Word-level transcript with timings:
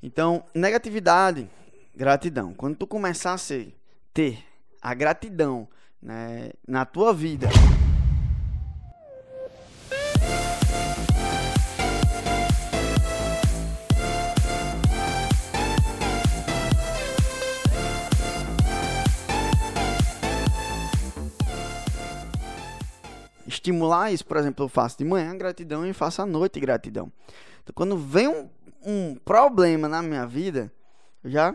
Então, 0.00 0.44
negatividade, 0.54 1.50
gratidão. 1.94 2.54
Quando 2.54 2.76
tu 2.76 2.86
começar 2.86 3.32
a 3.32 3.38
ser, 3.38 3.74
ter 4.14 4.44
a 4.80 4.94
gratidão 4.94 5.68
né, 6.00 6.50
na 6.66 6.84
tua 6.84 7.12
vida, 7.12 7.48
estimular 23.48 24.12
isso, 24.12 24.24
por 24.24 24.36
exemplo, 24.36 24.64
eu 24.64 24.68
faço 24.68 24.96
de 24.96 25.04
manhã 25.04 25.36
gratidão 25.36 25.84
e 25.84 25.92
faço 25.92 26.22
à 26.22 26.26
noite 26.26 26.60
gratidão. 26.60 27.10
Então, 27.62 27.74
quando 27.74 27.98
vem 27.98 28.28
um, 28.28 28.48
um 28.88 29.14
problema 29.16 29.86
na 29.86 30.02
minha 30.02 30.26
vida, 30.26 30.72
já 31.22 31.54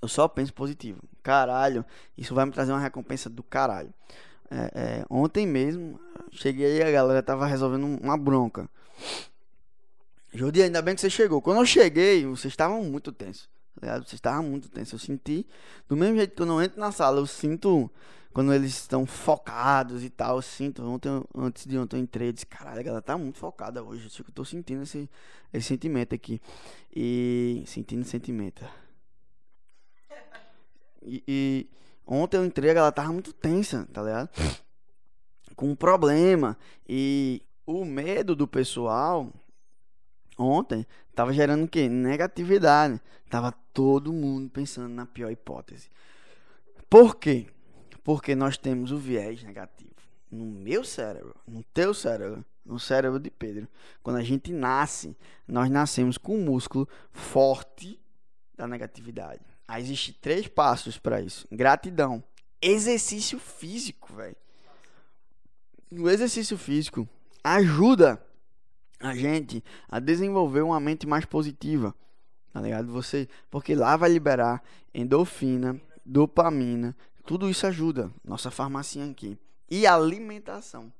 eu 0.00 0.06
só 0.06 0.28
penso 0.28 0.54
positivo. 0.54 1.02
Caralho, 1.22 1.84
isso 2.16 2.34
vai 2.34 2.44
me 2.46 2.52
trazer 2.52 2.72
uma 2.72 2.80
recompensa 2.80 3.28
do 3.28 3.42
caralho. 3.42 3.92
É, 4.50 4.70
é, 4.74 5.06
ontem 5.10 5.46
mesmo, 5.46 5.98
cheguei 6.30 6.66
aí 6.66 6.82
a 6.82 6.90
galera 6.92 7.22
tava 7.22 7.46
resolvendo 7.46 7.84
uma 7.84 8.16
bronca. 8.16 8.68
Jordi, 10.32 10.62
ainda 10.62 10.82
bem 10.82 10.94
que 10.94 11.00
você 11.00 11.10
chegou. 11.10 11.42
Quando 11.42 11.58
eu 11.58 11.66
cheguei, 11.66 12.24
vocês 12.26 12.52
estavam 12.52 12.82
muito 12.84 13.10
tensos. 13.10 13.48
Tá 13.80 13.96
vocês 13.96 14.14
estavam 14.14 14.44
muito 14.44 14.68
tensos. 14.68 14.92
Eu 14.92 14.98
senti, 14.98 15.46
do 15.88 15.96
mesmo 15.96 16.16
jeito 16.16 16.34
que 16.34 16.42
eu 16.42 16.46
não 16.46 16.62
entro 16.62 16.78
na 16.78 16.92
sala, 16.92 17.18
eu 17.18 17.26
sinto 17.26 17.90
quando 18.34 18.52
eles 18.52 18.72
estão 18.72 19.06
focados 19.06 20.02
e 20.02 20.10
tal, 20.10 20.36
eu 20.36 20.42
sinto. 20.42 20.82
Ontem, 20.82 21.08
antes 21.36 21.64
de 21.66 21.78
ontem 21.78 21.96
eu 21.96 22.02
entrei, 22.02 22.28
eu 22.28 22.32
disse, 22.32 22.44
caralho, 22.44 22.80
a 22.80 22.82
galera 22.82 23.00
tá 23.02 23.16
muito 23.16 23.38
focada 23.38 23.80
hoje. 23.80 24.10
Eu 24.18 24.34
tô 24.34 24.44
sentindo 24.44 24.82
esse, 24.82 25.08
esse 25.52 25.68
sentimento 25.68 26.16
aqui. 26.16 26.42
E. 26.94 27.62
Sentindo 27.64 28.04
sentimento. 28.04 28.64
E, 31.00 31.22
e, 31.28 31.70
ontem 32.04 32.38
eu 32.38 32.44
entrei, 32.44 32.70
a 32.70 32.74
galera 32.74 32.92
tava 32.92 33.12
muito 33.12 33.32
tensa, 33.32 33.86
tá 33.92 34.02
ligado? 34.02 34.28
Com 35.54 35.70
um 35.70 35.76
problema. 35.76 36.58
E 36.88 37.40
o 37.64 37.84
medo 37.84 38.34
do 38.34 38.48
pessoal 38.48 39.32
ontem 40.36 40.84
tava 41.14 41.32
gerando 41.32 41.66
o 41.66 41.68
quê? 41.68 41.88
Negatividade. 41.88 43.00
Tava 43.30 43.52
todo 43.72 44.12
mundo 44.12 44.50
pensando 44.50 44.88
na 44.88 45.06
pior 45.06 45.30
hipótese. 45.30 45.88
Por 46.90 47.14
quê? 47.14 47.53
Porque 48.04 48.34
nós 48.34 48.56
temos 48.56 48.92
o 48.92 48.98
viés 48.98 49.42
negativo. 49.42 49.90
No 50.30 50.44
meu 50.44 50.84
cérebro, 50.84 51.34
no 51.48 51.64
teu 51.64 51.92
cérebro, 51.94 52.44
no 52.64 52.78
cérebro 52.78 53.18
de 53.18 53.30
Pedro. 53.30 53.66
Quando 54.02 54.16
a 54.16 54.22
gente 54.22 54.52
nasce, 54.52 55.16
nós 55.48 55.70
nascemos 55.70 56.16
com 56.16 56.36
um 56.36 56.44
músculo 56.44 56.88
forte 57.12 58.00
da 58.56 58.66
negatividade. 58.66 59.40
Aí 59.66 59.82
existem 59.82 60.14
três 60.20 60.46
passos 60.46 60.98
para 60.98 61.20
isso: 61.20 61.46
gratidão, 61.50 62.22
exercício 62.60 63.38
físico, 63.38 64.12
velho. 64.14 64.36
O 65.90 66.08
exercício 66.08 66.58
físico 66.58 67.08
ajuda 67.42 68.20
a 68.98 69.14
gente 69.14 69.62
a 69.88 69.98
desenvolver 69.98 70.62
uma 70.62 70.80
mente 70.80 71.06
mais 71.06 71.24
positiva, 71.24 71.94
tá 72.52 72.60
ligado? 72.60 72.90
Você, 72.92 73.28
porque 73.50 73.74
lá 73.74 73.96
vai 73.96 74.10
liberar 74.10 74.62
endorfina, 74.92 75.80
dopamina, 76.04 76.96
tudo 77.26 77.48
isso 77.48 77.66
ajuda. 77.66 78.10
Nossa 78.24 78.50
farmacinha 78.50 79.10
aqui. 79.10 79.38
E 79.70 79.86
alimentação. 79.86 80.92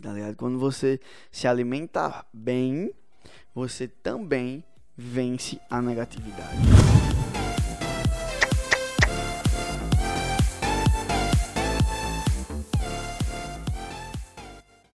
Tá 0.00 0.12
ligado? 0.12 0.36
Quando 0.36 0.58
você 0.58 1.00
se 1.30 1.46
alimenta 1.46 2.24
bem, 2.32 2.92
você 3.54 3.88
também 3.88 4.64
vence 4.96 5.60
a 5.70 5.80
negatividade. 5.80 6.93